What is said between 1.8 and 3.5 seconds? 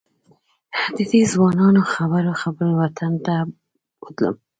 خبرو خپل وطن ته